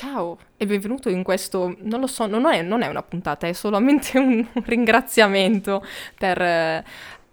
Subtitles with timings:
[0.00, 3.52] Ciao e benvenuto in questo, non lo so, non è, non è una puntata, è
[3.52, 5.84] solamente un, ringraziamento
[6.16, 6.84] per eh,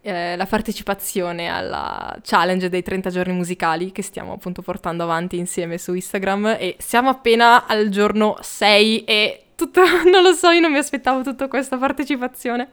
[0.02, 5.78] eh la partecipazione alla challenge dei 30 giorni musicali che stiamo appunto portando avanti insieme
[5.78, 10.72] su Instagram e siamo appena al giorno 6 e tutto, non lo so, io non
[10.72, 12.70] mi aspettavo tutta questa partecipazione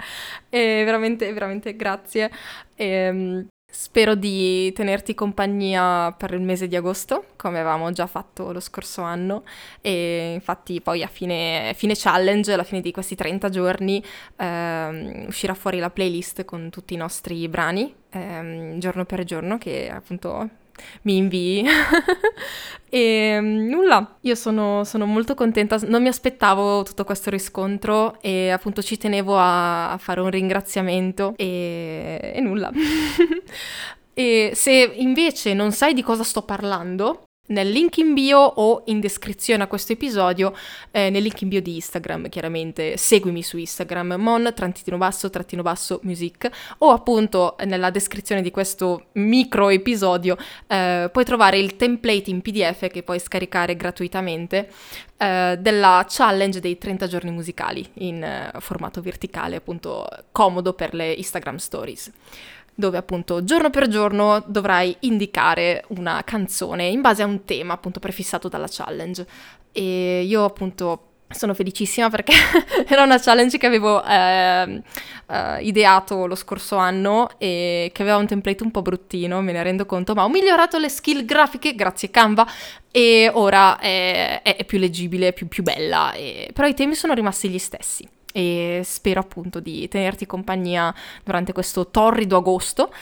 [0.48, 2.30] e veramente, veramente grazie.
[2.74, 8.52] E, ehm, Spero di tenerti compagnia per il mese di agosto, come avevamo già fatto
[8.52, 9.44] lo scorso anno,
[9.80, 14.04] e infatti poi a fine, fine challenge, alla fine di questi 30 giorni,
[14.36, 19.90] ehm, uscirà fuori la playlist con tutti i nostri brani, ehm, giorno per giorno, che
[19.90, 20.50] appunto
[21.02, 21.64] mi invii.
[22.88, 28.50] e mm, nulla, io sono, sono, molto contenta, non mi aspettavo tutto questo riscontro e
[28.50, 32.70] appunto ci tenevo a, a fare un ringraziamento e, e nulla.
[34.14, 38.98] e se invece non sai di cosa sto parlando, nel link in bio o in
[38.98, 40.54] descrizione a questo episodio,
[40.90, 45.62] eh, nel link in bio di Instagram chiaramente, seguimi su Instagram, mon trattino basso trattino
[45.62, 50.36] basso music o appunto nella descrizione di questo micro episodio
[50.66, 54.70] eh, puoi trovare il template in pdf che puoi scaricare gratuitamente
[55.16, 61.12] eh, della challenge dei 30 giorni musicali in eh, formato verticale appunto comodo per le
[61.12, 62.10] Instagram stories
[62.74, 68.00] dove appunto giorno per giorno dovrai indicare una canzone in base a un tema appunto
[68.00, 69.26] prefissato dalla challenge.
[69.72, 72.32] E io appunto sono felicissima perché
[72.86, 74.82] era una challenge che avevo eh,
[75.26, 79.62] eh, ideato lo scorso anno e che aveva un template un po' bruttino, me ne
[79.62, 82.46] rendo conto, ma ho migliorato le skill grafiche grazie a Canva
[82.90, 86.50] e ora è, è più leggibile, più, più bella, e...
[86.52, 91.88] però i temi sono rimasti gli stessi e spero appunto di tenerti compagnia durante questo
[91.88, 92.92] torrido agosto.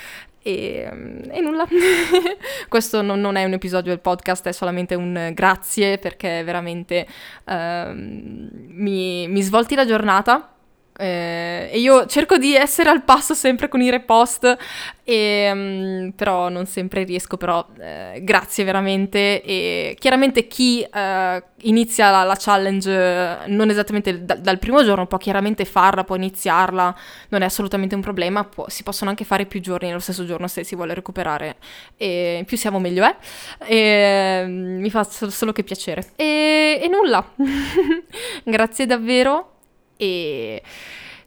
[0.43, 0.89] E,
[1.31, 1.67] e nulla,
[2.69, 7.07] questo non, non, è un episodio del podcast, è solamente un grazie perché veramente
[7.45, 10.55] uh, mi, mi svolti la giornata
[11.01, 14.57] eh, e io cerco di essere al passo sempre con i repost,
[15.03, 19.43] e, um, però non sempre riesco, però eh, grazie veramente.
[19.43, 25.17] E chiaramente chi eh, inizia la, la, challenge non esattamente da, dal primo giorno può
[25.17, 26.95] chiaramente farla, può iniziarla,
[27.31, 30.49] non è assolutamente un problema, può, si possono anche fare più giorni nello stesso giorno
[30.49, 31.57] se si vuole recuperare,
[31.97, 33.17] e più siamo meglio è.
[33.65, 36.13] E, um, mi fa solo che piacere.
[36.17, 37.27] E, e nulla,
[38.45, 39.55] grazie davvero
[40.01, 40.63] e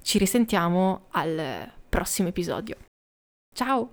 [0.01, 2.75] ci risentiamo al prossimo episodio.
[3.55, 3.91] Ciao!